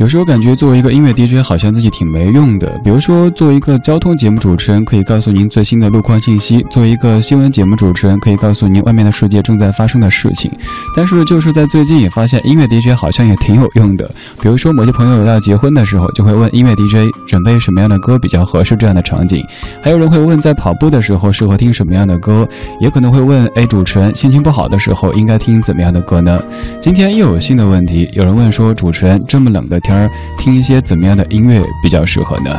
[0.00, 2.80] 有时候感觉作为一个音乐 DJ，好像自己挺没用的。
[2.82, 10.50] 比如说，作为一个交通节目主持人，可以告诉您最新的路况信息；作为一个新闻节目主持人，可以告诉您外面的世界正在发生的事情。
[10.96, 14.10] 但是，就是在最近也发现，音乐 DJ 好像也挺有用的。
[14.40, 19.42] 比如说，某些朋友要结婚的时候，就会问音乐 DJ 准备什么样的歌比较合适这样的场景；
[19.82, 22.46] 还有人会问，在跑步的时候适合听什么样的歌；
[22.80, 26.42] 也可能会问，哎，主持人心情不好的时候应该听怎么样的歌呢？
[26.80, 32.50] 今天又有新的问题，有人问说，主持人这么冷的天儿，听一些怎么样的音乐比较适合呢？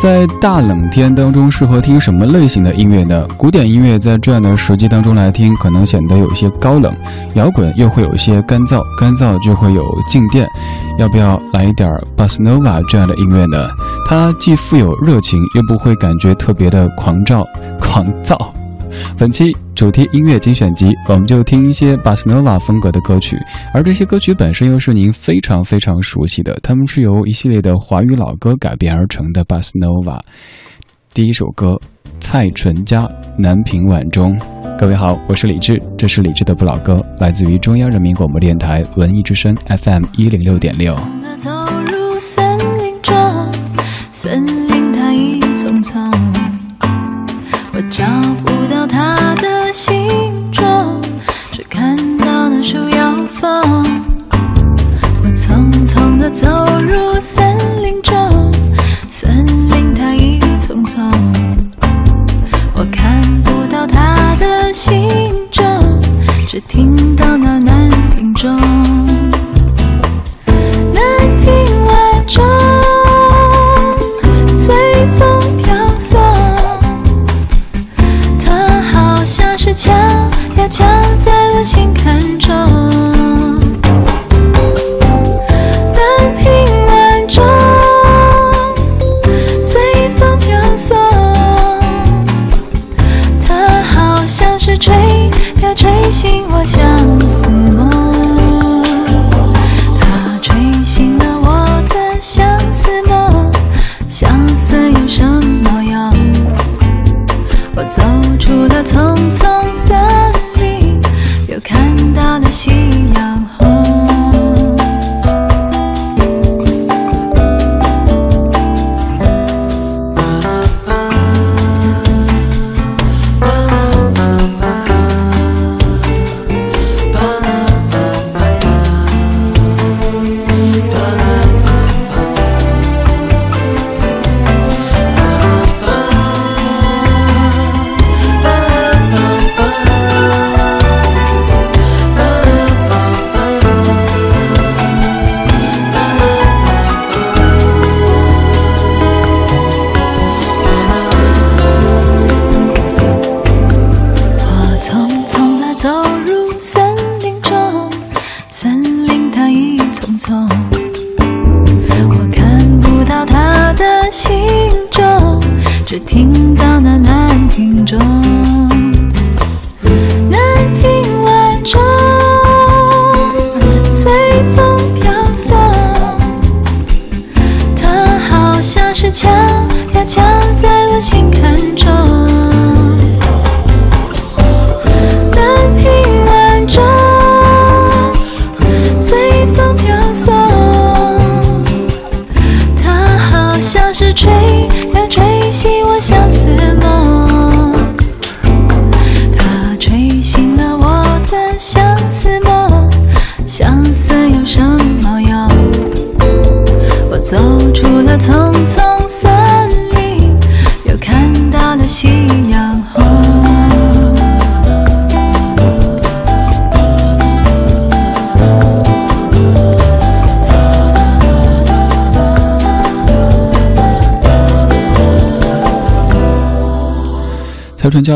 [0.00, 3.24] 在大冷天当中，适合听什么类型的音乐呢？
[3.36, 6.92] 古典音乐在这样的时机当中来听，可能显得有些高冷；
[7.34, 10.44] 摇滚又会有些干燥，干燥就会有静电。
[10.98, 13.68] 要不要来一点巴斯诺瓦这样的音乐呢？
[14.08, 17.44] 它既富有热情，又不会感觉特别的狂躁、
[17.78, 18.52] 狂躁。
[19.18, 23.36] 本期主题音乐精选集，我们就听一些巴斯诺瓦风格的歌曲，
[23.72, 30.20] 而这些歌曲本身又是您非常非常熟悉的，它们是由一系列的华语老歌改编而成的巴斯诺瓦。
[31.14, 31.78] 第一首歌，
[32.20, 33.02] 蔡淳佳
[33.38, 34.36] 《南屏晚钟》。
[34.78, 40.94] 各位好，我是李志，这是李志的不老歌，来自于中央人民广播电台文艺之声 FM 一零六点六。
[41.38, 41.50] 走
[41.86, 43.14] 入森林中，
[44.12, 46.10] 森林它一丛丛，
[47.74, 48.04] 我找
[56.34, 56.61] 走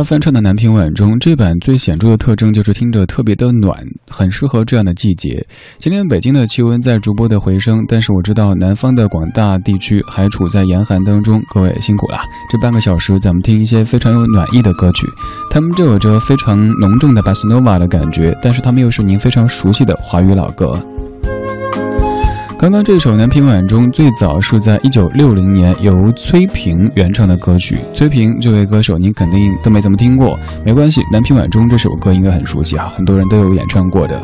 [0.06, 3.76] 翻唱的《南屏晚钟》这版最显著的特征就是听着特别的暖，
[4.08, 5.44] 很适合这样的季节。
[5.79, 12.19] 今天北京的气温在逐步的回升，但是我知道南方的广大地区还处在严寒当中，各位辛苦了。
[12.49, 15.08] 这半个小时咱们听一些非常有暖意的歌曲，
[15.50, 20.81] 它们都有着非常浓重的巴斯诺瓦的感觉，但是它们又是您非常熟悉的华语老歌。
[22.58, 27.79] 刚刚这首《南屏晚钟》最早是在一九六零年由崔萍原唱的歌曲。
[27.93, 34.19] 崔萍这位歌手您肯定都没怎么听过，没关系，《南屏晚钟》这首歌应该很熟悉啊，很多人都有演唱过的。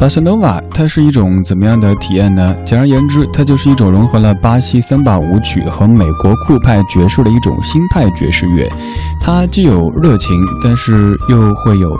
[0.00, 2.54] 巴塞诺瓦，它是一种怎么样的体验呢？
[2.64, 8.68] 简而言之，它就是一种融合了巴西森巴舞曲和美国酷派爵士的一种新派爵士乐。
[9.20, 11.98] 它既有热情，但是又会有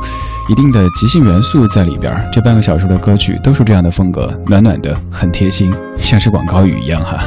[0.50, 2.12] 一定的即兴元素在里边。
[2.32, 7.24] 这半个小时的歌曲都是这样的风格，暖暖的，很贴心，像是广告语一样哈。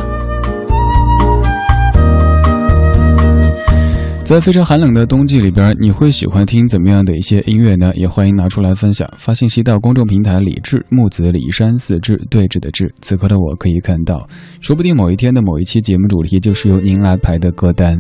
[4.28, 7.94] 在非常寒冷的冬季里边，你会喜欢听怎么样的一些音乐呢？
[7.96, 12.94] 也欢迎拿出来分享，发信息到公众平台“李志木子李山四志对峙的志”。
[13.00, 14.26] 此刻的我可以看到，
[14.60, 17.98] 说不定某一天的某一期节目主题就是由您来排的歌单。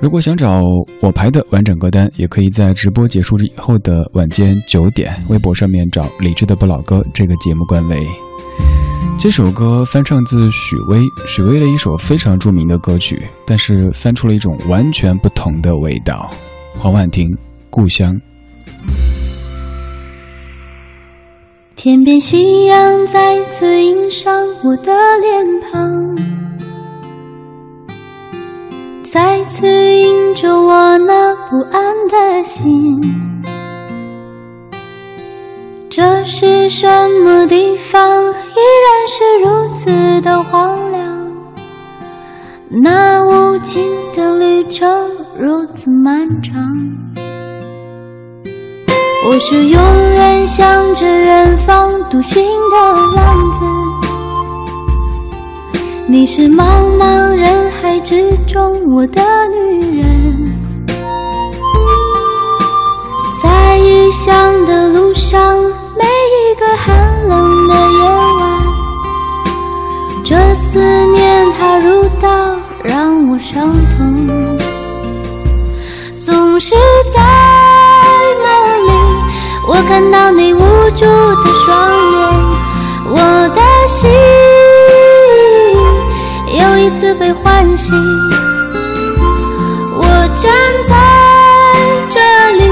[0.00, 0.62] 如果想找
[1.00, 8.25] 我排的完整歌单，也可以在直播结束以后的晚间九点，微博上面找“李志的不老歌”这个节目官微。
[9.18, 16.30] 这首歌翻唱自许巍，许巍的一首非常著名的歌曲，但是翻出了一种完全不同的味道。
[16.78, 17.30] 黄婉婷
[17.70, 18.14] 《故乡》。
[21.74, 26.16] 天边夕阳再次映上我的脸庞，
[29.02, 33.00] 再次映着我那不安的心。
[35.88, 36.86] 这是什
[37.24, 38.25] 么地方？
[39.18, 41.02] 是如此的荒凉。
[42.68, 43.82] 那无尽
[44.14, 46.54] 的旅程如此漫长。
[49.26, 52.76] 我是永远向着远方独行的
[53.14, 53.58] 浪子，
[56.06, 56.66] 你是茫
[56.98, 60.52] 茫人海之中我的女人。
[63.42, 65.58] 在异乡的路上。
[65.98, 68.35] 每一个寒冷的夜晚，
[70.28, 70.80] 这思
[71.12, 72.28] 念它如刀，
[72.82, 74.58] 让我伤痛。
[76.18, 76.74] 总是
[77.14, 77.22] 在
[78.42, 78.44] 梦
[78.88, 78.90] 里，
[79.68, 80.58] 我看到你无
[80.96, 82.18] 助的双眼，
[83.08, 83.14] 我
[83.54, 84.10] 的心
[86.58, 87.94] 又一次被唤醒。
[89.96, 90.02] 我
[90.34, 90.52] 站
[90.88, 90.92] 在
[92.10, 92.18] 这
[92.56, 92.68] 里，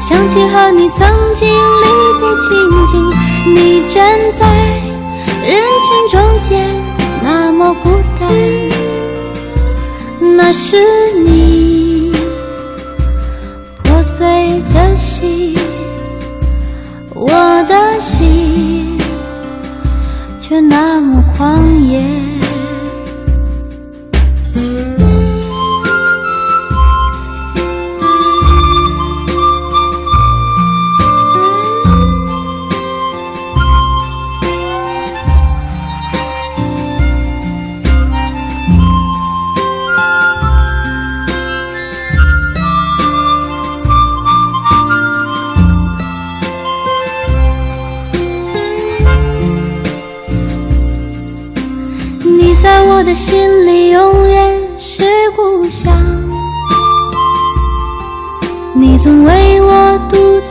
[0.00, 2.04] 想起和你曾经离。
[2.20, 2.52] 别情
[2.86, 2.92] 景，
[3.52, 4.46] 你站在
[5.44, 6.64] 人群中间，
[7.24, 7.88] 那么孤
[8.20, 8.28] 单。
[10.36, 10.76] 那是
[11.24, 12.12] 你
[13.82, 15.56] 破碎的心，
[17.14, 17.30] 我
[17.66, 18.98] 的心
[20.38, 22.23] 却那么狂野。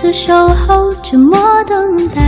[0.04, 2.22] 的守候，沉默等待，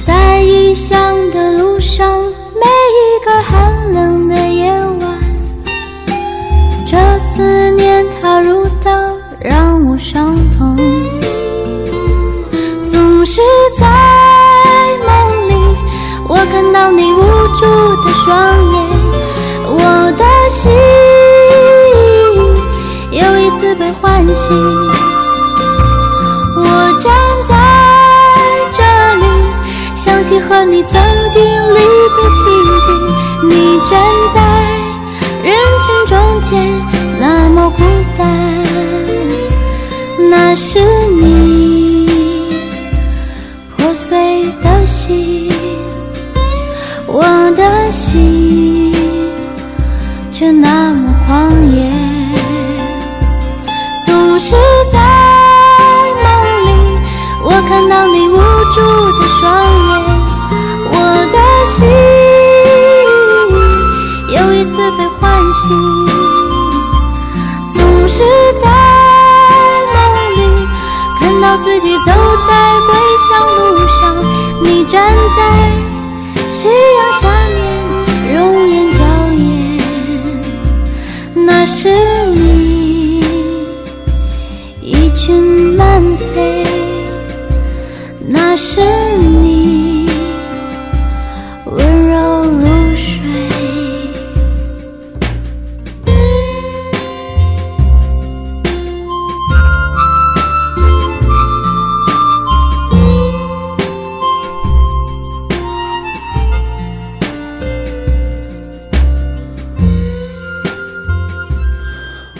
[0.00, 2.08] 在异乡的路上，
[2.54, 2.64] 每
[2.96, 5.20] 一个寒冷的夜晚，
[6.86, 8.90] 这思念它如刀，
[9.38, 10.74] 让我伤痛，
[12.84, 13.42] 总是
[13.78, 13.86] 在
[15.06, 15.76] 梦里。
[16.26, 17.20] 我看到你无
[17.58, 17.66] 助
[18.02, 18.32] 的双
[18.72, 18.76] 眼，
[19.66, 20.72] 我的心
[23.92, 24.52] 欢喜。
[26.56, 26.62] 我
[27.02, 27.06] 站
[27.48, 27.52] 在
[28.72, 28.82] 这
[29.20, 29.24] 里，
[29.94, 31.78] 想起和你曾经离
[32.16, 32.42] 别情
[32.86, 32.86] 景。
[33.48, 33.90] 你站
[34.34, 34.36] 在
[35.44, 35.48] 人
[35.84, 36.50] 群中间，
[37.20, 37.78] 那么孤
[38.16, 38.26] 单，
[40.30, 40.80] 那是
[54.38, 54.54] 总是
[54.92, 54.98] 在
[56.14, 56.70] 梦里，
[57.42, 58.36] 我看到你无
[58.72, 58.78] 助
[59.18, 59.42] 的双
[59.88, 59.90] 眼，
[60.92, 60.94] 我
[61.32, 61.74] 的心
[64.28, 65.20] 又一次被唤
[65.52, 65.60] 醒。
[67.68, 68.22] 总是
[68.62, 68.64] 在
[69.92, 70.38] 梦里，
[71.18, 72.12] 看到自己走
[72.46, 72.52] 在
[72.86, 72.94] 归
[73.28, 73.58] 乡路
[74.00, 74.00] 上，
[74.62, 75.02] 你站
[75.36, 75.38] 在。
[76.48, 77.26] 夕阳下
[77.56, 77.58] 面，
[78.36, 78.38] 容
[78.70, 78.98] 颜娇
[79.34, 79.42] 艳，
[81.44, 81.88] 那是
[88.60, 88.80] 是
[89.40, 90.10] 你
[91.64, 93.22] 温柔如水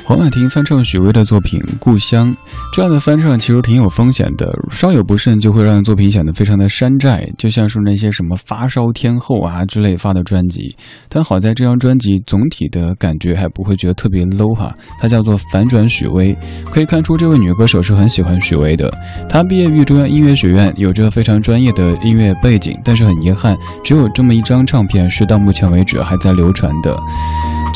[0.03, 2.37] 黄婉婷翻唱许巍的作品故乡
[2.71, 10.77] 这样的翻唱其实挺有风险的，稍有不慎就会让作品显得非常的山寨，就像是那些什么发烧天后啊之类发的专辑。
[11.09, 16.37] 但好在这张专辑总体的感觉还不会觉得特别 low 哈，它叫做反转许巍，
[16.71, 18.89] 可以看出这位女歌手是很喜欢许巍的。
[19.29, 26.97] 她毕业于中央音乐学院，有着非常专业的音乐背景，但是很遗憾，只有这么一张唱片是到目前为止还在流传的。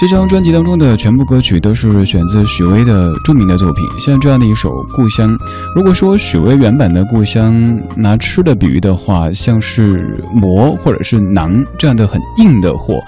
[0.03, 5.31] 这张专辑当中的全部歌曲都是选自许巍的著名的作品，像这样的一首《故乡》。
[5.77, 7.55] 如果说许巍原版的《故乡》
[7.95, 13.01] 拿吃的比喻的话，像是馍或者是馕这样的很硬的货，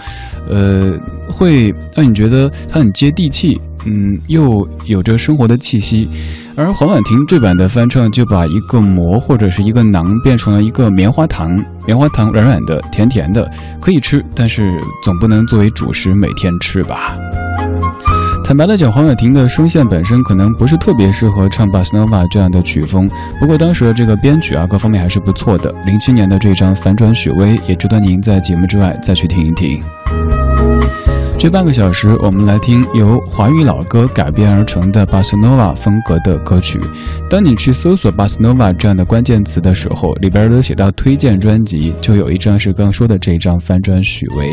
[0.48, 0.92] 呃，
[1.28, 6.08] 会让你觉得它很接地气，嗯，又有着生活的气息。
[6.56, 13.50] 而黄婉婷这版的翻唱就把一个馍或者是一个馕变成了一个棉花糖，棉花糖软软的、甜甜的，
[13.80, 17.16] 可以吃，但是总不能作为主食每天吃吧。
[18.44, 23.10] 坦白的讲，黄婉婷的声线本身可能不是特别适合唱巴斯诺瓦这样的曲风，
[23.40, 25.74] 不过当时的这个编曲啊，各方面还是不错的。
[25.86, 29.80] 零七年的这张反转许巍，也值得您在节目之外再去听一听。
[31.44, 36.80] 这半个小时，我们来听由华语老歌改编而成的巴斯诺瓦风格的歌曲。
[37.28, 44.48] 当你去搜索巴斯诺瓦这样的关键词的时候，里边都写到推荐专辑，就有一张是刚说的这张翻转许巍。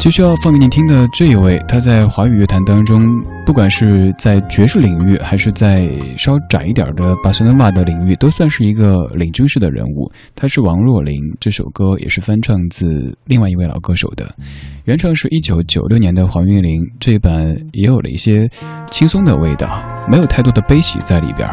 [0.00, 2.98] 继续要放给你听的这一位，他在华语乐坛当中，
[3.46, 5.88] 不管是在爵士领域，还是在
[6.18, 10.10] 稍窄一点的巴塞罗那的领域，都算是一个领军式的人物。
[10.34, 14.28] 他是王若琳，这首歌也是翻唱自另外一位老歌手的，
[14.86, 18.48] 原唱是一九九六年的黄韵玲，这一版也有了一些
[18.90, 19.68] 轻松的味道，
[20.08, 21.48] 没有太多的悲喜在里边。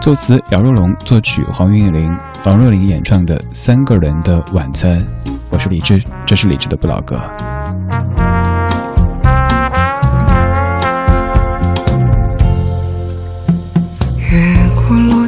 [0.00, 2.12] 作词姚若龙，作曲黄韵玲，
[2.44, 5.00] 王若琳演唱的《三个人的晚餐》。
[5.50, 7.20] 我是李志，这是李志的不老歌。
[14.32, 14.36] 越
[14.76, 15.19] 过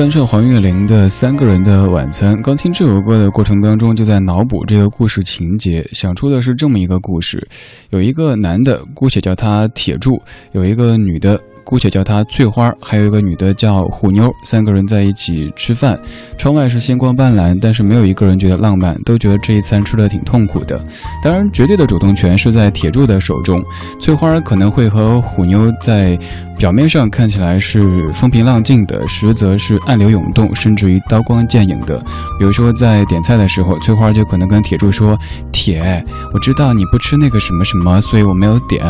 [0.00, 2.34] 翻唱黄岳玲的《三个人的晚餐》。
[2.42, 7.38] 刚听这首歌的过程当中，就在脑补这个故事情节，想出的是这么一个故事：
[7.90, 10.12] 有一个男的，姑且叫他铁柱；
[10.52, 11.38] 有一个女的。
[11.64, 15.98] 姑且叫她翠花，还有一个女的叫虎妞，三个人在一起吃饭，
[16.38, 20.80] 窗外是星光斑斓，但是没有一个人觉得浪漫，都觉得这一餐吃的挺痛苦的。
[21.22, 23.62] 当然，绝对的主动权是在铁柱的手中，
[24.00, 26.18] 翠花可能会和虎妞在。
[26.60, 27.80] 表面上看起来是
[28.12, 31.96] 风平浪静的，实则是暗流涌动，甚至于刀光剑影的。
[32.38, 35.18] 比如说在点菜的时候，翠花就可能跟铁柱说
[35.50, 38.84] ：“铁，我知道你不吃那个什么什么，所以我没有点。”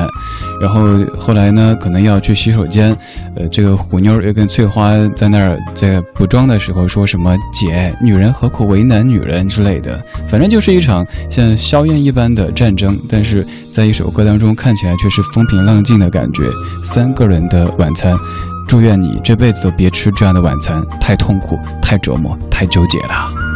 [0.61, 2.97] 然后后来呢，可能要去洗手间，
[3.35, 16.45] 呃，这个虎妞又跟翠花在那儿在补妆的时候说什么：“姐，女人何苦为难女人之类的。”反正就是一场像硝烟一般的战争，但是在一首歌当中看起来却是风平浪静的感觉。
[16.85, 17.69] 三个人的。
[17.79, 18.15] 晚餐，
[18.69, 23.50] 祝愿你这辈子都别吃这样的晚餐，太痛苦，太折磨，太纠结了。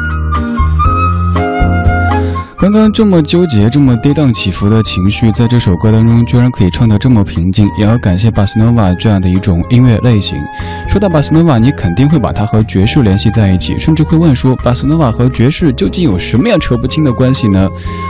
[2.64, 10.42] 刚刚这么纠结、这么跌宕起伏的情绪，在这首歌当中居然可以唱得这么平静，也要感谢巴斯诺瓦这样的一种音乐类型。
[10.88, 17.68] 说到巴斯诺瓦，你肯定会把它和爵士联系在一起，甚至会问说，巴斯诺瓦和爵士究竟有什么样扯不清的关系呢？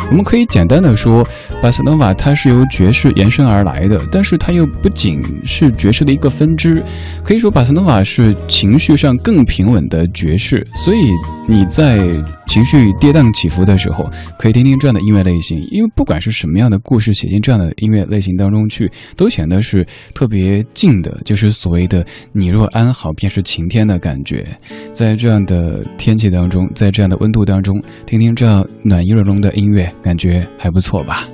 [0.09, 1.27] 我们可以简单的说，
[1.61, 6.81] 巴斯诺瓦它是由爵士延伸而来的，但是它又不仅是爵士的一个分支，
[7.25, 10.64] 可以说巴斯诺瓦是情绪上更平稳的爵士。
[10.77, 11.11] 所以
[11.49, 12.07] 你在
[12.47, 14.09] 情绪跌宕起伏的时候。
[14.45, 24.47] 可以听听这样的音乐类型，因为不管是什么样的故事写进这样的音乐类型当中去，都显得是特别静的，就是所谓的“你若安好，便是晴天”的感觉。
[24.93, 31.27] 在这样的天气当中，在这样的温度当中，听听这样暖意融融的音乐，感觉还不错吧？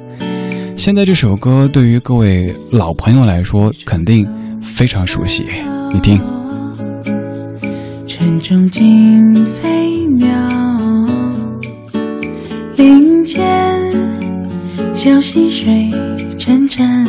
[0.77, 4.25] 现在这首歌对于各位老朋友来说，肯定
[4.63, 5.45] 非常熟悉，
[5.93, 6.17] 你听。
[8.07, 10.70] 晨中惊飞鸟。
[12.81, 13.39] 林间
[14.95, 15.91] 小溪水
[16.39, 17.07] 潺潺，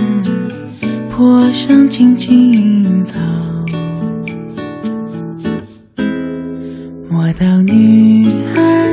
[1.09, 3.17] 坡上青青草。
[7.09, 8.90] 我到女儿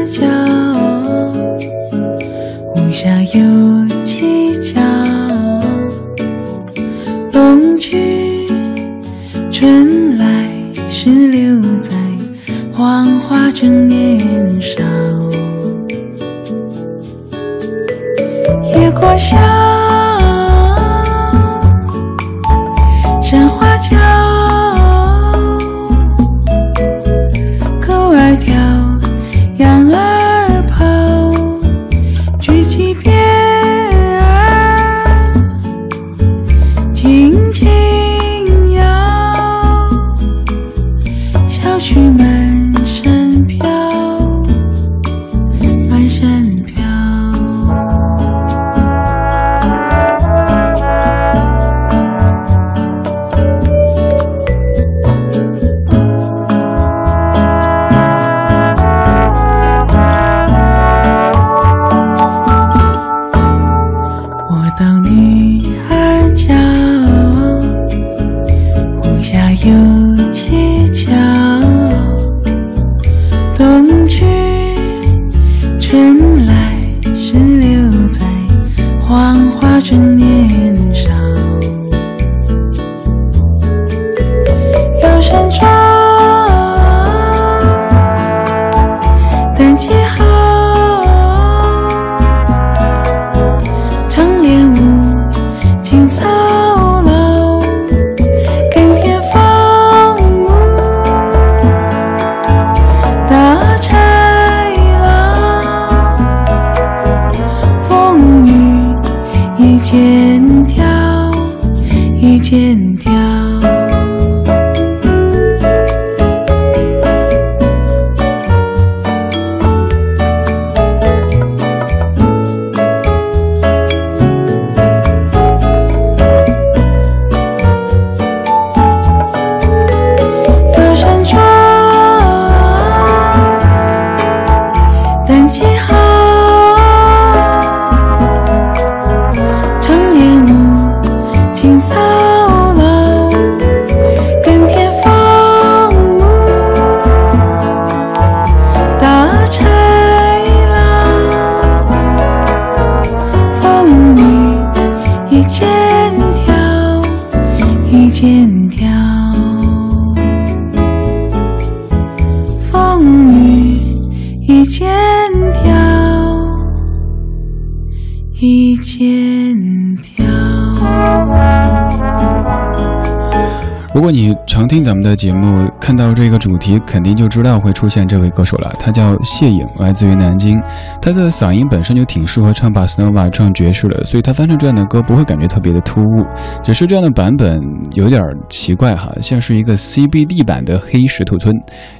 [176.38, 178.70] 看到这个主题，肯定就知道会出现这位歌手了。
[178.78, 180.60] 他叫谢颖，来自于南京。
[181.00, 186.26] 他的嗓音本身就挺适合唱巴斯诺瓦、唱爵士的，所以他翻唱这样的歌不会感觉特别的突兀。
[186.62, 187.58] 只是这样的版本
[187.94, 191.54] 有点奇怪哈，像是一个 CBD 版的《黑石头村》，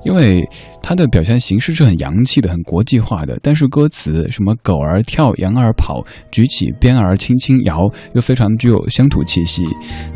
[0.05, 0.47] 因为。
[0.81, 9.63] 它的表现形式是很洋气的、很国际化的，但是歌词什么“狗儿跳，羊儿跑，举起鞭儿轻轻摇”又非常具有乡土气息。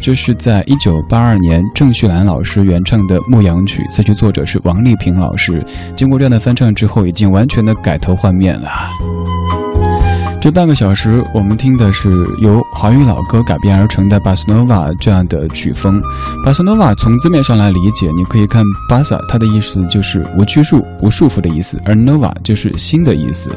[0.01, 5.65] 这是在一九八二年郑绪岚老师原唱的《牧羊曲》，作曲作者是王丽萍老师。
[5.97, 8.69] 经过这样的翻唱之后，已经完全的改头换面了。
[10.43, 16.03] 这半个小时，我们听的是由华语老歌改编而成的巴斯诺瓦这样的曲风。
[16.45, 23.53] 巴斯诺瓦从字面上来理解，你可以看巴萨，它的意思就是无拘束、无束缚的意思，而 nova 就是新的意思。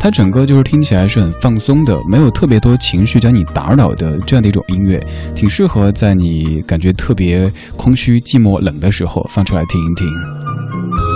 [0.00, 4.98] 它整个就是听起来是很放松的，没有特别多情绪将你打扰的这样的一种音乐，
[5.34, 11.09] 挺适合在你感觉特别空虚、寂寞、冷的时候放出来听一听。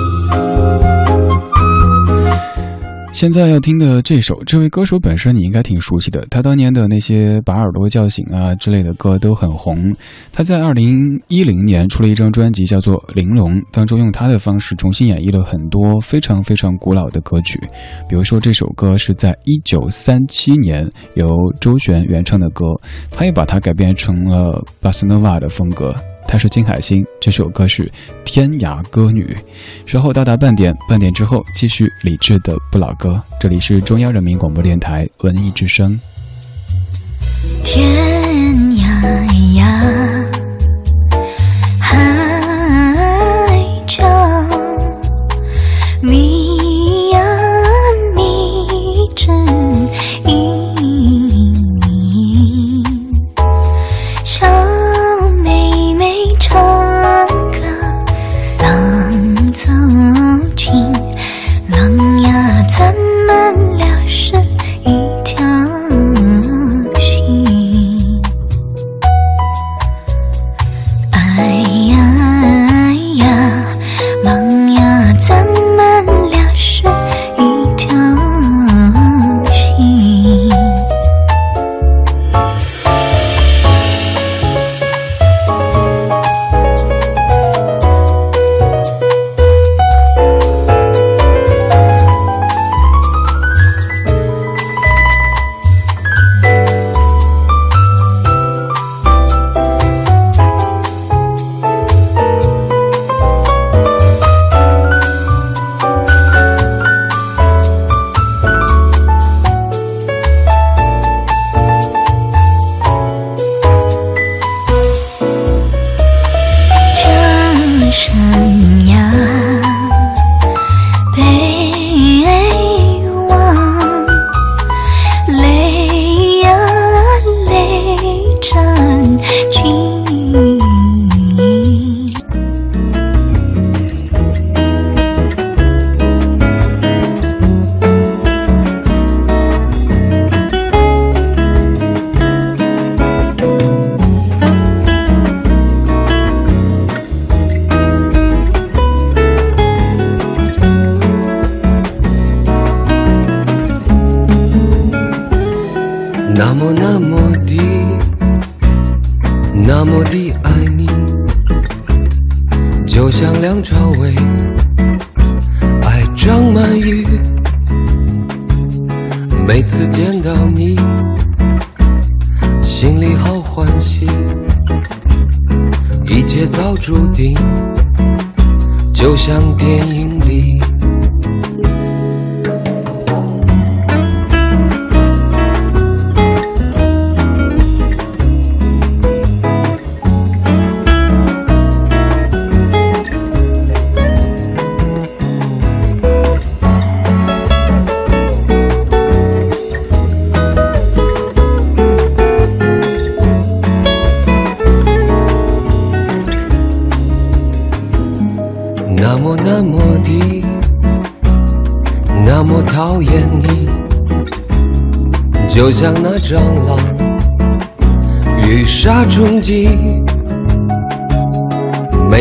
[3.15, 9.95] 现在要听的这首，这位歌手本身你应该挺熟悉的，他当年的那些把耳朵叫醒啊之类的歌都很红。
[10.33, 10.99] 他在二零
[11.29, 17.61] 一零年出了一张专辑，叫做《玲珑》，当中用他的方式重新演绎了很多非常非常古老的歌曲。
[18.09, 22.65] 比如说这首歌是在一九三七年由周璇原唱的歌，
[23.13, 25.95] 他也把它改编成了巴斯诺瓦的风格。
[26.27, 27.85] 她是金海心，这首歌是
[28.25, 29.25] 《天涯歌女》。
[29.91, 33.23] 稍后到达半点，半点之后继续李志的不老歌。
[33.41, 35.99] 这里是中央人民广播电台文艺之声。
[37.65, 38.04] 天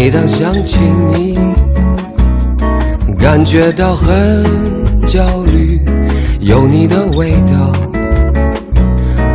[0.06, 0.80] 每当想起
[1.14, 1.40] 你，
[3.18, 4.44] 感觉到很
[5.06, 5.82] 焦虑，
[6.42, 7.72] 有你的味道，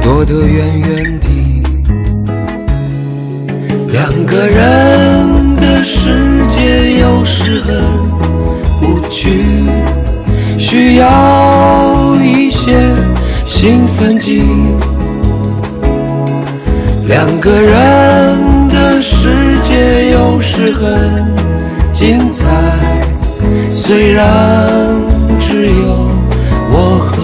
[0.02, 1.62] 躲得远远的。
[3.90, 7.74] 两个人的世界有时很
[8.82, 9.64] 无趣，
[10.58, 12.76] 需要一些
[13.46, 14.42] 兴奋剂。
[17.06, 19.47] 两个人的世
[19.78, 21.32] 界有时很
[21.92, 22.44] 精彩，
[23.70, 24.26] 虽然
[25.38, 26.10] 只有
[26.72, 27.17] 我和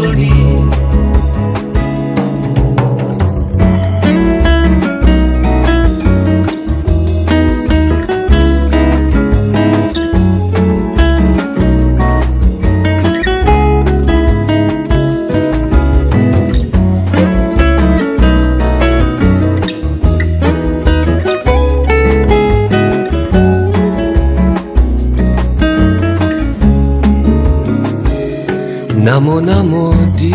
[29.07, 30.35] 那么那么的，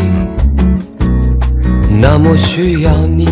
[2.00, 3.28] 那么需要你，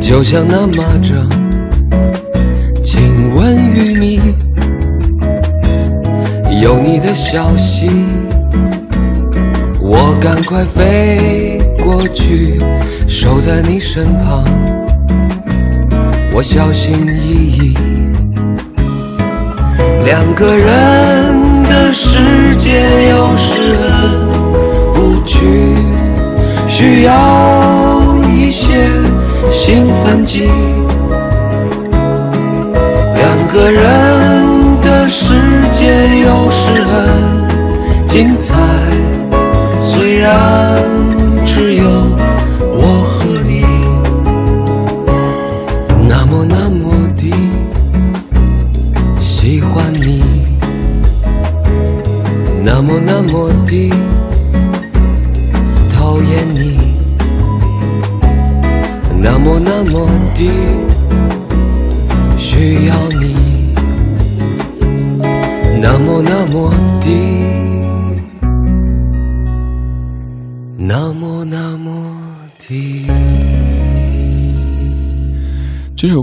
[0.00, 1.14] 就像那蚂蚱
[2.82, 3.00] 亲
[3.36, 4.20] 吻玉米，
[6.60, 7.88] 有你的消息，
[9.80, 12.60] 我赶快飞过去，
[13.06, 14.42] 守在你身旁，
[16.32, 17.74] 我小心翼翼，
[20.04, 21.45] 两个人。
[21.76, 23.92] 的世界有时很
[24.94, 25.76] 无趣，
[26.66, 27.12] 需要
[28.34, 28.88] 一些
[29.50, 30.48] 兴奋剂。
[33.14, 35.34] 两个人的世
[35.70, 35.84] 界
[36.20, 38.54] 有时很精彩，
[39.82, 40.34] 虽然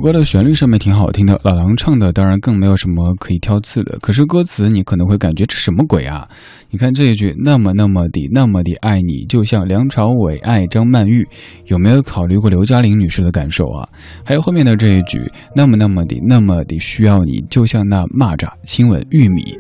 [0.04, 3.98] 歌的旋律上面挺好听的，老狼唱的当然更没有什么可以挑刺的。
[4.02, 6.28] 可是歌词你可能会感觉这什么鬼啊？
[6.74, 11.24] 你看这一句，那么那么的那么的爱你，就像梁朝伟爱张曼玉，
[11.68, 13.88] 有没有考虑过刘嘉玲女士的感受啊？
[14.26, 15.22] 还有后面的这一句，
[15.56, 19.56] 那么那么的那么的需要你，就像那蚂蚱亲吻玉米。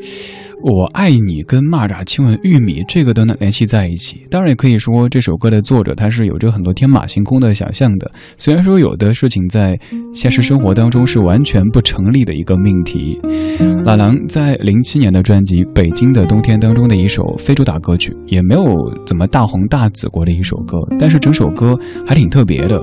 [0.65, 4.25] 我爱你跟蚂蚱亲吻玉米，这个都能联系在一起。
[4.31, 8.09] 当然也可以说这首歌的作者他是有着很多天马行空的想象的。
[8.37, 9.77] 虽然说有的事情在
[10.13, 13.19] 现实生活当中是完全不成立的一个命题。
[13.83, 18.63] 老狼在零七年的专辑《北京的冬天》当中的一首非主打歌曲，也没有
[19.05, 22.81] 怎么大红大紫过的一首歌，但是整首歌还挺特别的。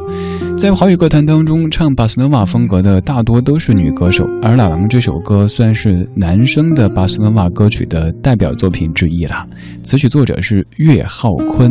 [0.59, 7.71] 在华语歌坛当中，唱巴斯诺瓦风格的大多都是女歌手，而老狼这首歌算是男生的巴斯诺瓦歌。
[7.71, 9.47] 曲的代表作品之一了，
[9.85, 11.71] 词曲作者是岳浩坤。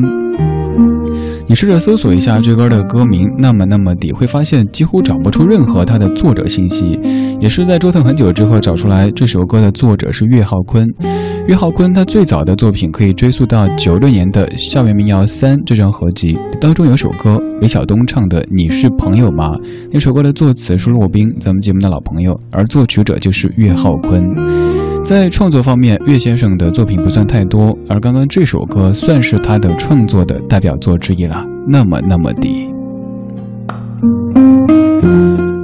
[1.46, 6.98] 你试着搜索一下这歌的歌名，那么那么的会发现几乎找不出任何它的作者信息。
[7.42, 10.88] 也是在折腾很久之后找出来，这首歌的作者是岳浩坤。
[11.48, 19.56] 岳浩坤他最早的作品可以追溯到九六年的《校园民谣三》这张合集当中，有首歌李晓东唱的《你是朋友吗》。
[19.92, 24.36] 那首歌的作词是骆宾，咱们节目的老朋友，而作曲者就是岳浩坤。
[25.04, 31.44] 在创作方面，岳先生的作品不算太多，而刚刚这首歌算是他的创作的代表作之一了。
[31.68, 32.68] 那么那么的。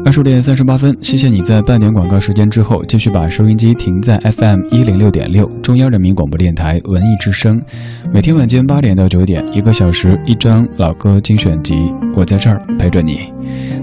[0.06, 7.60] 二十点三十八分，谢谢你在半点广告时间之后，继续把收音机停在 FM 一零六点六，中央人民广播电台文艺之声。
[8.14, 13.34] 每天晚间八点到九点，一个小时一张老歌精选集，我在这儿陪着你。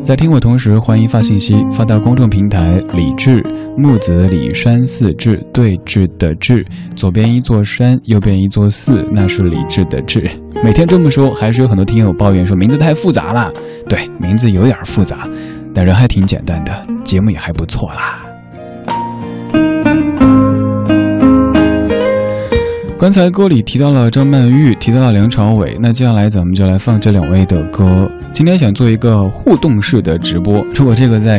[0.01, 3.45] 在听我同时，欢迎发信息发到公众平台“李志
[3.77, 10.31] 木子李山寺志对峙的志”，左边一座山，右边一座寺，那是李志的志。
[10.63, 13.53] 每天这么说，还是有很多听友抱怨说名字太复杂了。
[13.89, 15.29] 对，名字有点复杂。
[15.75, 18.32] 但人还挺简单的，节目也还不错啦。
[23.03, 28.09] 刚才歌里提到了张曼玉，提到了梁朝伟，那接下来咱们就来放这两位的歌。
[28.33, 31.37] 今天想做一个互动式的直播，如果这个再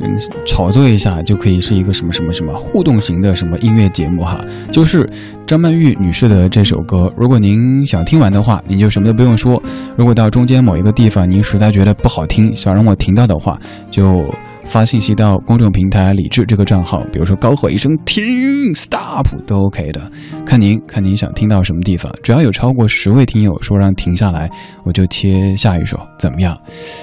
[0.00, 4.42] 嗯炒作一下，就可以是一个什么什么什么互动型的什么音乐节目哈。
[4.70, 5.06] 就是
[5.46, 9.62] 张曼玉女士的这首歌，如果您想听完的话，您就什么都不用说；
[9.94, 14.24] 如果到中间某一个地方您实在觉得不好听，想让我听到的话，就。
[14.72, 18.24] 发信息到公众平台李智这个账号，比如说高吼一声停
[18.72, 20.10] ，stop 都 OK 的，
[20.46, 24.50] 看您看您想听到什么地方，只要有超过十位听友说让停下来，
[24.84, 26.58] 我就切下一首，怎么样？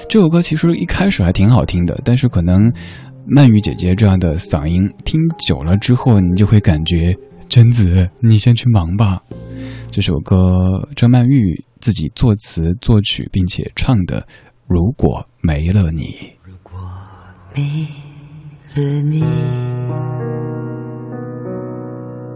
[0.08, 2.72] 这首歌其实一开始还挺好听的，但是可能
[3.24, 7.16] 曼玉姐姐这样的嗓音听久了之后，你就会感觉
[7.48, 9.20] 贞子，你先去忙吧。
[9.92, 14.26] 这首歌张曼玉自己作词作曲并且唱的。
[14.66, 16.14] 如果没了你，
[17.52, 17.86] 没
[18.74, 19.24] 了你，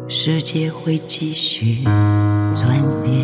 [0.08, 1.84] 世界会继续
[2.54, 3.14] 转变。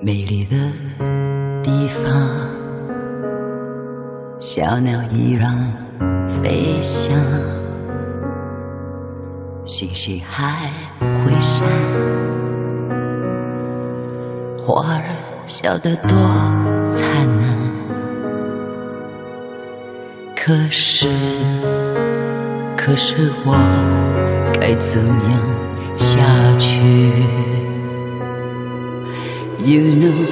[0.00, 0.56] 美丽的
[1.62, 2.10] 地方，
[4.40, 5.54] 小鸟依然
[6.26, 7.14] 飞翔，
[9.64, 11.68] 星星还会闪，
[14.58, 15.04] 花儿。
[15.48, 16.14] 笑得多
[20.47, 21.07] 可是，
[22.75, 23.55] 可是我
[24.59, 25.39] 该怎样
[25.95, 26.21] 下
[26.57, 26.69] 去？
[29.59, 30.27] You know,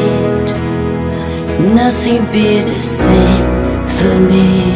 [1.74, 3.44] nothing be the same
[3.86, 4.74] for me.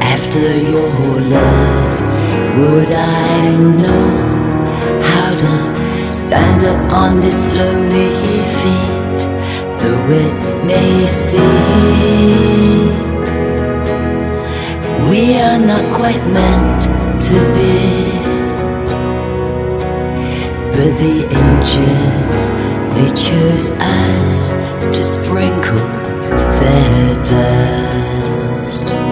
[0.00, 1.98] After your love,
[2.58, 4.26] would I know?
[6.10, 8.10] Stand up on this lonely
[8.60, 9.28] feet,
[9.78, 10.34] though it
[10.65, 11.43] may seem
[15.09, 16.83] we are not quite meant
[17.21, 18.13] to be.
[20.75, 22.41] But the angels,
[22.95, 24.49] they chose us
[24.97, 25.87] to sprinkle
[26.59, 29.02] their dust.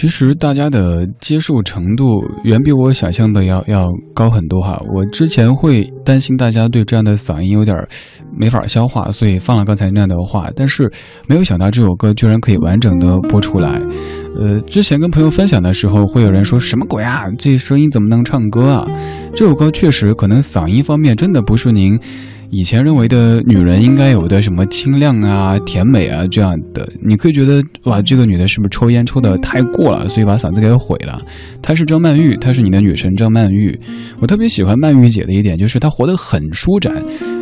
[0.00, 4.80] 其实大家的接受程度远比我想象的要要高很多哈。
[4.94, 7.76] 我之前会担心大家对这样的嗓音有点
[8.34, 10.50] 没法消化，所以放了刚才那样的话。
[10.56, 10.90] 但是
[11.28, 13.78] 没有想到这首歌居然可以完整的播出来。
[14.38, 17.18] 呃，之前跟朋友分享的时候，会有人说什么鬼啊？
[17.36, 18.86] 这声音怎么能唱歌啊？
[19.34, 22.00] 这首歌确实可能嗓音方面真的不是您。
[22.52, 31.20] 以前认为的女人应该有的什么清亮啊、甜美啊这样的，你可以觉得哇，这个女的是不是抽烟抽的太过了，所以把嗓子给毁了？
[31.62, 33.78] 她是张曼玉，她是你的女神张曼玉。
[34.20, 36.92] 我特别喜欢曼玉姐的一点就是她活得很舒展，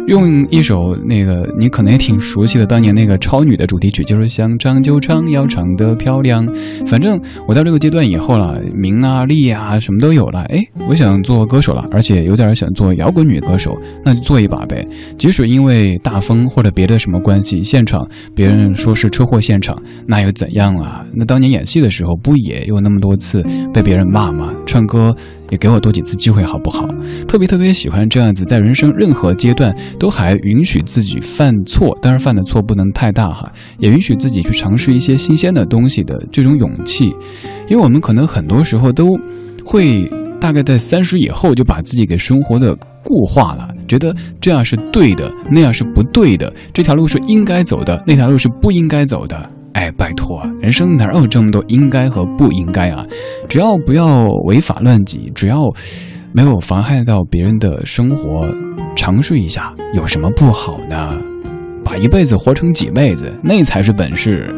[0.09, 6.47] 用一首那个你可能也挺熟悉的当年那个超女的主题曲，就是想唱就唱，要唱得漂亮。
[6.87, 14.83] 反正我到这个阶段以后了，名啊利啊什么都有了，哎，我想做歌手了，而且有点想做摇滚女歌手，那就做一把呗。
[15.19, 18.01] 即使因为大风或者别的什么关系，现场
[18.35, 21.05] 别人说是车祸现场，那又怎样啊？
[21.13, 23.45] 那当年演戏的时候，不也有那么多次
[23.75, 24.55] 被别人骂吗？
[24.65, 25.15] 唱歌
[25.51, 26.87] 也给我多几次机会好不好？
[27.27, 37.07] 特别特别喜欢这样子，在人生任何阶段都还允许自己犯错，当然犯的错不能太大哈，也允许自己去尝试一些新鲜的东西的这种勇气，
[37.69, 39.19] 因为我们可能很多时候都
[39.65, 40.11] 会。
[40.41, 42.73] 大概在三十以后，就把自己给生活的
[43.03, 49.51] 固化了，觉得这样是对的，那样是不对的，这条路是应该走的，那条路是不应该走的。
[49.79, 53.07] 哎，拜托，人生哪有这么多应该和不应该啊？
[53.49, 55.73] 只要不要违法乱纪，只要
[56.33, 58.45] 没有妨害到别人的生活，
[58.97, 61.17] 尝试一下有什么不好呢？
[61.85, 64.53] 把一辈子活成几辈子，那才是本事。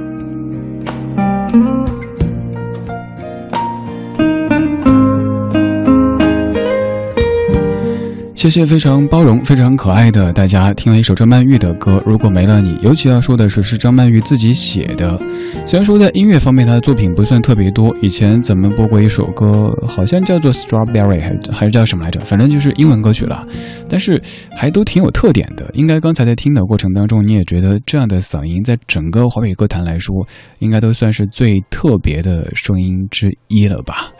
[8.40, 12.74] 谢谢非常包容、非常可爱的大家，听了一首张曼玉的歌《如果没了你》。
[12.80, 15.20] 尤其要说的是，是张曼玉自己写的。
[15.66, 22.18] 虽然说在音乐方面她的作品不算特别多，以前咱们播过一首歌，好像叫做《Strawberry》，还还是叫什么来着？
[22.20, 23.46] 反正就是英文歌曲了。
[23.90, 24.18] 但是
[24.56, 25.70] 还都挺有特点的。
[25.74, 30.26] 应该刚才在听的过程当中，你也觉得这样的嗓音在整个华语歌坛来说，
[30.60, 34.10] 应该都算是最特别的声音之一了吧。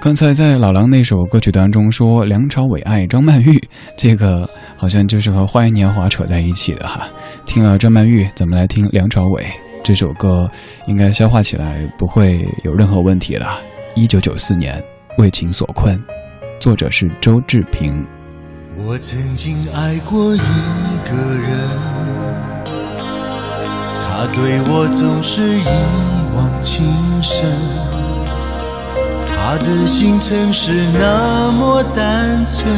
[0.00, 3.62] 刚才在老狼那首歌曲当中说梁朝伟爱张曼玉，
[3.98, 7.06] 这个好像就是和《花样年华》扯在一起的哈。
[7.44, 9.44] 听了张曼玉，咱们来听梁朝伟
[9.84, 10.50] 这首歌，
[10.86, 13.60] 应该消化起来不会有任何问题了。
[13.94, 14.82] 一九九四年，
[15.18, 16.02] 为情所困，
[16.58, 18.02] 作者是周志平。
[18.78, 21.68] 我曾经爱过一个人，
[24.08, 25.64] 他对我总是一
[26.34, 26.86] 往情
[27.22, 28.09] 深。
[29.42, 32.70] 他的心曾是那么单纯，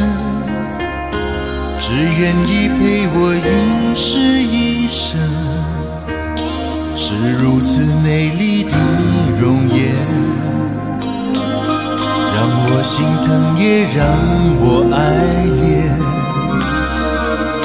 [1.77, 5.19] 只愿意陪我一世一生，
[6.95, 8.71] 是如此美丽的
[9.41, 9.93] 容颜，
[12.33, 13.99] 让我心疼也让
[14.57, 14.97] 我爱
[15.59, 15.61] 恋。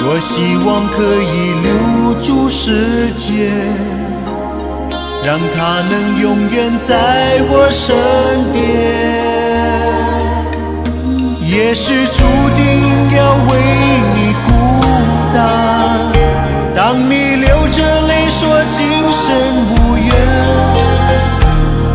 [0.03, 1.69] 多希望可以留
[2.21, 3.98] 住时间。
[5.25, 6.95] 让他能永远在
[7.51, 7.95] 我身
[8.53, 8.63] 边，
[11.41, 12.23] 也是注
[12.57, 12.65] 定
[13.17, 13.51] 要为
[14.15, 14.49] 你孤
[15.35, 15.37] 单。
[16.75, 18.79] 当你流着泪说今
[19.13, 19.27] 生
[19.69, 20.09] 无缘，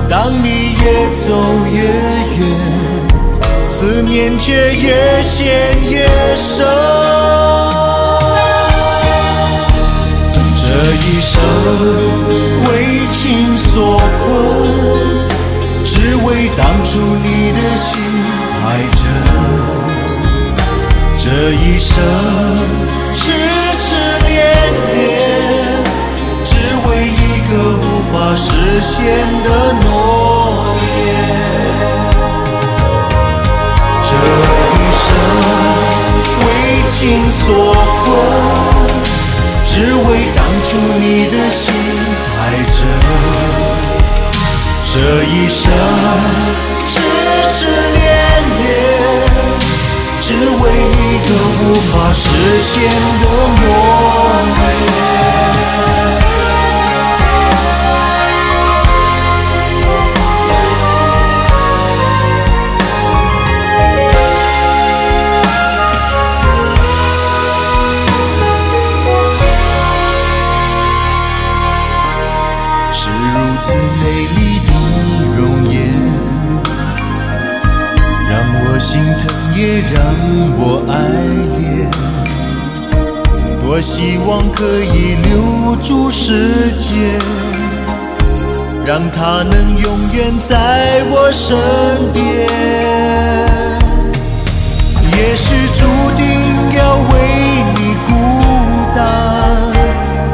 [0.09, 0.83] 当你越
[1.17, 1.25] 走
[1.71, 1.77] 越
[2.37, 2.41] 远，
[3.71, 5.41] 思念却越陷
[5.89, 7.12] 越深。
[11.13, 11.39] 一生
[12.65, 13.03] 为。
[13.13, 14.31] 情所困，
[15.85, 18.01] 只为当初你的心
[18.49, 18.59] 太
[18.97, 19.01] 真。
[21.17, 21.95] 这一生
[23.15, 23.21] 痴
[23.79, 23.95] 痴
[24.27, 24.33] 恋
[24.93, 24.97] 恋，
[26.43, 26.51] 只
[26.85, 28.91] 为一个无法实现
[29.43, 29.47] 的
[29.85, 29.85] 诺
[30.81, 31.15] 言。
[34.03, 34.11] 这
[34.75, 35.07] 一生
[36.41, 36.45] 为
[36.89, 36.99] 情
[37.31, 37.47] 所
[38.03, 38.05] 困，
[39.73, 41.73] 只为当初你的心。
[42.37, 42.39] 爱
[42.77, 42.79] 着，
[44.85, 44.93] 这
[45.23, 45.61] 一生
[46.87, 46.91] 痴
[47.51, 47.57] 痴
[47.91, 47.99] 恋
[48.59, 48.61] 恋，
[50.21, 52.21] 只为一个无法实
[52.59, 52.71] 现
[53.19, 53.65] 的梦
[83.75, 86.93] 我希望可以留住时间，
[88.85, 91.57] 让它能永远在我身
[92.13, 92.23] 边。
[95.17, 95.81] 也是注
[96.15, 96.23] 定
[96.77, 97.11] 要为
[97.73, 98.13] 你孤
[98.93, 99.01] 单，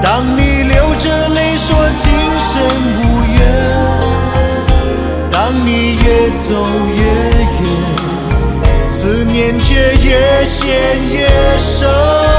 [0.02, 1.68] 当你流着泪说
[1.98, 2.12] 今
[2.44, 2.52] 生
[3.00, 3.02] 无
[3.40, 3.40] 缘，
[5.32, 6.50] 当你越走
[6.94, 7.02] 越
[7.62, 7.64] 远。
[8.90, 10.68] 思念却越陷
[11.10, 12.39] 越深。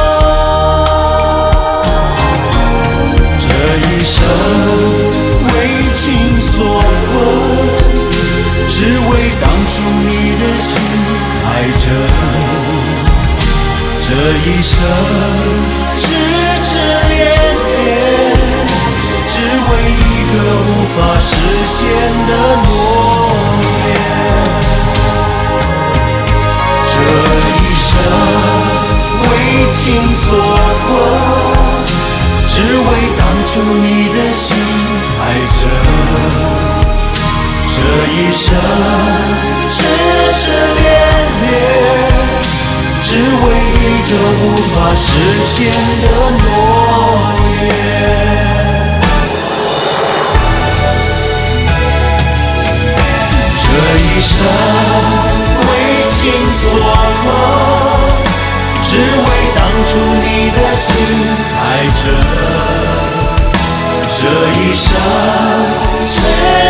[4.10, 4.18] 生
[5.46, 5.54] 为
[5.94, 6.02] 情
[6.40, 7.14] 所困
[8.68, 8.76] 只
[9.08, 9.72] 为当初
[10.04, 10.68] 你的心
[11.44, 11.48] 爱
[11.78, 11.84] 着
[14.02, 14.08] 这
[14.50, 14.74] 一生
[15.96, 16.02] 痴
[16.64, 16.68] 痴
[17.08, 17.14] 恋
[17.68, 17.70] 恋
[19.28, 19.32] 只
[19.70, 20.36] 为一个
[20.66, 21.28] 无法实
[21.66, 21.78] 现
[22.26, 22.68] 的诺
[23.86, 23.88] 言
[26.90, 26.92] 这
[27.46, 27.88] 一生
[29.22, 29.32] 为
[29.70, 29.78] 情
[30.12, 30.26] 所
[30.86, 30.88] 困
[32.48, 33.19] 只为
[33.52, 34.46] 当初你的心
[35.18, 35.20] 太
[35.58, 35.62] 真，
[37.74, 37.76] 这
[38.12, 38.46] 一生
[39.68, 39.74] 痴
[40.32, 40.40] 痴
[40.76, 40.80] 恋
[41.42, 41.52] 恋，
[43.02, 43.42] 只为
[43.74, 45.02] 一个无法实
[45.42, 45.50] 现
[46.00, 46.04] 的
[46.38, 46.40] 诺
[47.64, 47.66] 言。
[53.58, 53.66] 这
[53.98, 54.30] 一生
[55.66, 55.68] 为
[56.08, 56.18] 情
[56.52, 56.62] 所
[57.24, 57.26] 困，
[58.84, 59.26] 只为
[59.56, 59.90] 当初
[60.22, 60.86] 你的心。
[61.62, 62.00] 爱着
[64.22, 64.86] 这一生
[66.06, 66.12] 痴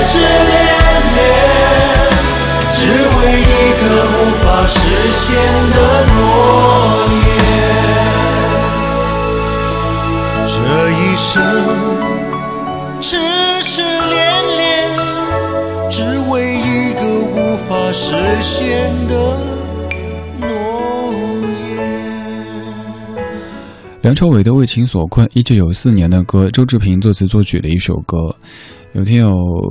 [0.06, 0.54] 痴恋
[1.16, 1.18] 恋，
[2.70, 2.78] 只
[3.18, 3.42] 为一
[3.80, 4.78] 个无法实
[5.10, 5.26] 现
[5.74, 5.76] 的
[6.14, 6.16] 诺
[7.26, 7.28] 言。
[10.46, 10.54] 这
[10.92, 11.26] 一生
[13.00, 13.08] 痴
[13.64, 14.14] 痴恋
[14.56, 14.62] 恋，
[15.90, 15.94] 只
[16.30, 17.02] 为一个
[17.34, 17.34] 无
[17.68, 19.12] 法实现的。
[24.02, 28.34] 梁朝伟的《为情所困》，一九九四年的歌，周志平作词作曲的一首歌。
[28.92, 29.30] 有听友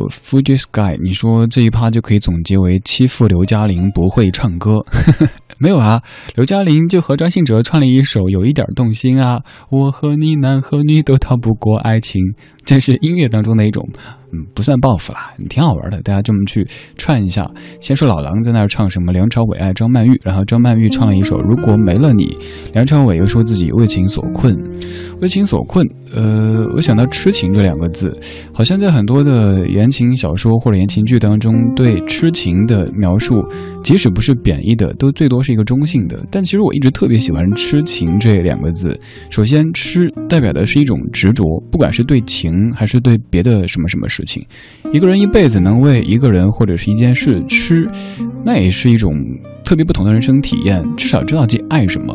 [0.09, 4.79] Fuji Sky，你说这一趴就可以总结为欺负刘嘉玲不会唱歌。
[5.59, 6.01] 没有啊，
[6.35, 9.41] 刘嘉玲就和张信哲唱了一首，有一点动心啊。
[9.69, 12.21] 我和你，男和女都逃不过爱情，
[12.63, 13.85] 这是音乐当中的一种。
[14.31, 15.99] 嗯，不算报复啦，挺好玩的。
[16.03, 16.65] 大家这么去
[16.95, 17.45] 串一下。
[17.81, 19.11] 先说老狼在那儿唱什么？
[19.11, 22.27] 梁朝伟爱张曼玉，然后张曼玉唱了一首《如果没了你》，
[22.71, 24.55] 梁朝伟又说自己为情所困，
[25.19, 25.85] 为情所困。
[26.15, 28.17] 呃，我想到痴情这两个字，
[28.53, 33.43] 好像在很多的言情小说或者言情剧当中，对痴情的描述，
[33.83, 36.23] 即使不是贬义的，都最多是一个中性的。
[36.29, 38.95] 但其实我一直特别喜欢痴情这两个字。
[39.31, 44.23] 首先，痴代表的是一种执着，不管是对情还是对别的什么什么事。
[44.27, 44.45] 情，
[44.93, 47.89] 一个人一辈子能为一个人或者是一件事痴，
[48.45, 49.11] 那也是一种
[49.65, 50.83] 特别不同的人生体验。
[50.95, 52.13] 至少知道自己爱什么。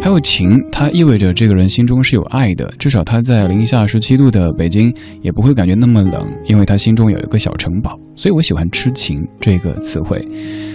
[0.00, 2.66] 还有情，它意味着这个人心中是有爱的。
[2.78, 7.98] 至少他在零下十七度的北京也不会感觉那么冷，因为他心中有一个小城堡。
[8.14, 10.26] 所以我喜欢痴情这个词汇。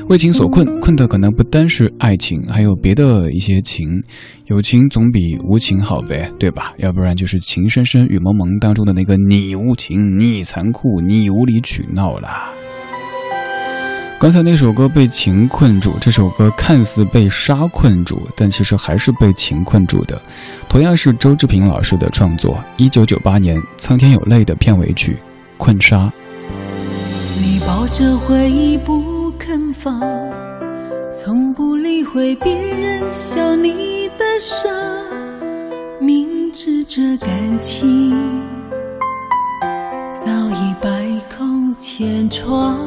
[0.08, 4.02] 为情所困，困的可能不单是爱情，还有别的一些情。
[4.46, 6.74] 有情总比无情好呗，对吧？
[6.78, 12.54] 要不然就是情深深雨蒙蒙当中的那个你无情，你残酷，你无理取闹啦。
[14.20, 20.20] 刚才那首歌被情困住，这首歌看似被沙困住，但其实还是被情困住的。
[20.68, 25.14] 同样是周志平老师的创作，一九九八年《苍天有泪》的片尾曲
[25.58, 25.98] 《困沙》。
[27.40, 30.00] 你抱着回忆不肯放，
[31.14, 34.70] 从不理会别人笑你的傻，
[36.00, 37.30] 明知这感
[37.62, 38.16] 情
[40.16, 40.90] 早已百
[41.38, 42.78] 孔千疮。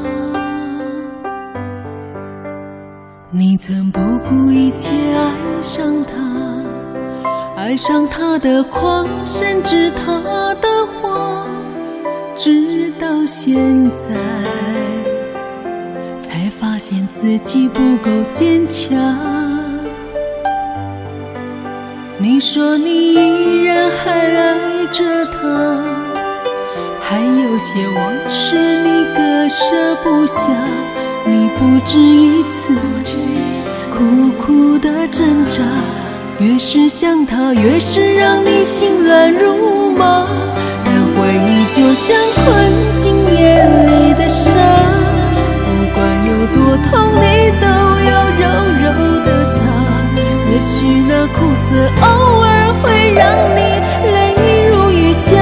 [3.33, 6.65] 你曾不顾一切爱上他，
[7.57, 11.47] 爱上他的狂，甚至他的谎，
[12.43, 13.55] 直到现
[13.91, 14.15] 在
[16.23, 18.99] 才发现自己不够坚强。
[22.17, 25.85] 你说你依然还爱着他，
[26.99, 30.49] 还有些往事你割舍不下。
[31.27, 32.75] 你不止一次
[33.93, 35.63] 苦苦的挣扎，
[36.39, 40.27] 越是想他，越是让你心乱如麻。
[40.87, 42.45] 而回忆就像困
[42.99, 44.45] 进眼里的沙，
[45.65, 47.67] 不管有多痛，你都
[48.05, 48.43] 要柔
[48.83, 48.85] 柔
[49.25, 49.59] 的擦。
[50.53, 50.69] 也许
[51.09, 52.49] 那苦涩偶尔
[52.83, 53.25] 会让
[53.57, 53.59] 你
[54.13, 54.37] 泪
[54.69, 55.39] 如雨下，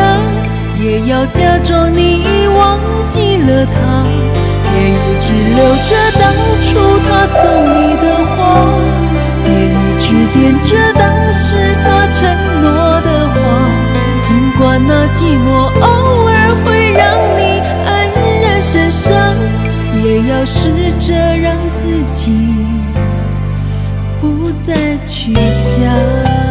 [0.76, 2.78] 也要假装你已忘
[3.08, 4.06] 记了他。
[4.76, 6.22] 也一直留着当
[6.62, 6.68] 初
[7.10, 7.42] 他送
[7.74, 8.38] 你的花，
[9.44, 12.22] 也一直惦着当时他承
[12.62, 13.34] 诺的话。
[14.22, 15.72] 尽管那寂寞
[20.18, 22.32] 我要试着让自己
[24.20, 26.47] 不再去想。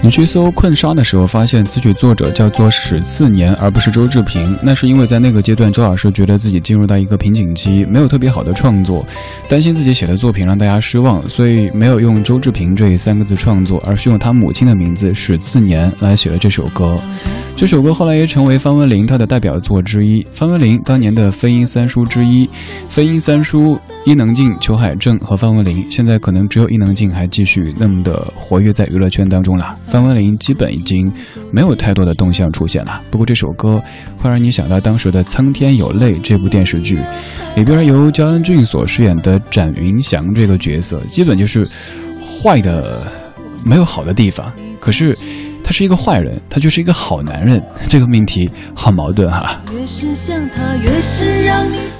[0.00, 4.56] 你去搜《困沙》的时候，发现词曲作者叫做史次年，而不是周志平。
[4.62, 9.04] 那是因为在那个阶段，周老师觉得自己进入到一个瓶颈期，没有特别好的创作，
[9.48, 16.96] 担心自己写的作品让大家失望，所以没有用周志平这三个字创作，而是用他母亲的名字史次年来写了这首歌。
[17.56, 20.24] 这首歌后来也成为方文琳她的代表作之一。
[20.32, 22.48] 方文琳当年的飞鹰三叔之一，
[22.88, 29.74] 飞鹰三叔伊能静、裘海正和方文琳，现在可能只有伊能静还继续那么的活跃在娱乐圈当中了。
[29.98, 31.12] 张文玲基本已经
[31.50, 33.02] 没有太多的动向出现了。
[33.10, 33.82] 不过这首歌
[34.16, 37.00] 会让你想到当时的《苍天有泪》这部电视剧，
[37.56, 41.68] 里边由焦恩俊所饰演的展云翔这个角色，基本就是
[42.20, 43.08] 坏的
[43.66, 45.18] 没有好的地方，可是。
[45.68, 49.60] 他是一个坏人，他却是一个好男人， 这个命题好矛盾哈。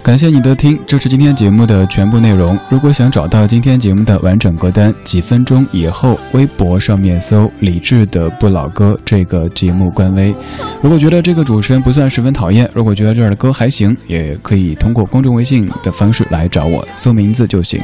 [0.02, 2.58] 感谢你的听，这是今天节目的全部内容。
[2.70, 10.34] 如果想找到今天节目的完整歌单，几分钟以后微博上面搜“李志的不老歌”这个节目官微。
[10.82, 17.82] 如果觉得这个主持人不算十分讨厌，如果觉得这儿的歌还行，也可以通过公众微信的方式来找我，搜名字就行，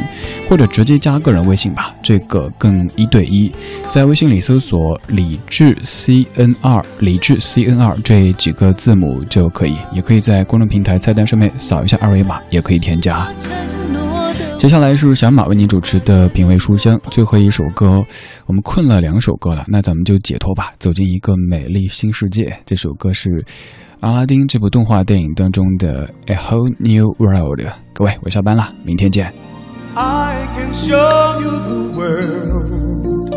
[0.49, 3.53] 或者直接加个人微信吧，这个更一对一，
[3.91, 5.74] 在微信里搜索李志。
[5.83, 13.27] C N R 理智 C N R 这几个字母就可以，也可以在公众平台菜单上面扫一下二维码，也可以添加。
[14.59, 18.03] 接下来是小马为您主持的品味书香，最后一首歌，
[18.47, 22.57] 我们困了两首歌了，那咱们就解脱吧，走进一个美丽新世界。
[22.65, 23.29] 这首歌是
[24.01, 27.61] 《阿拉丁》这部动画电影当中的《A Whole New World》。
[27.93, 29.31] 各位，我下班了，明天见。
[29.95, 33.31] I can show you the world.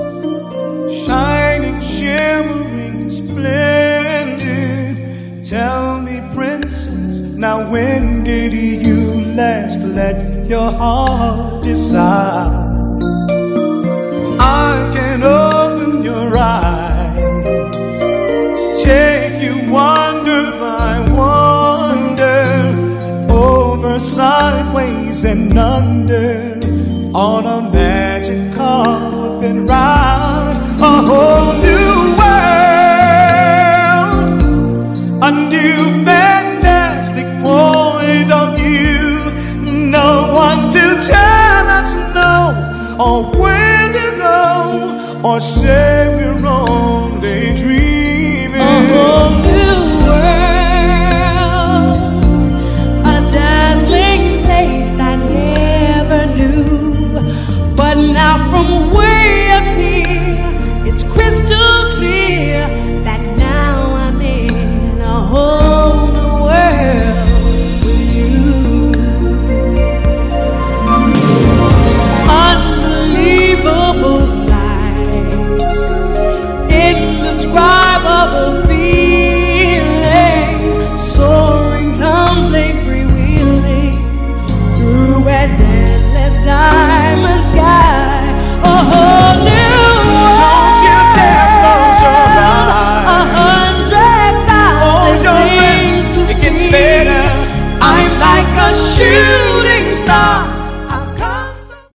[1.82, 4.98] Shimmering, splendid.
[5.44, 12.67] Tell me, princess, now when did you last let your heart decide?
[45.40, 45.97] Say.